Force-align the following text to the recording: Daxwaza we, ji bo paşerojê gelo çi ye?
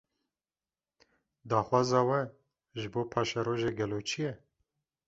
Daxwaza 1.49 2.01
we, 2.07 2.19
ji 2.79 2.87
bo 2.93 3.01
paşerojê 3.11 3.71
gelo 3.79 3.99
çi 4.07 4.19
ye? 4.23 4.33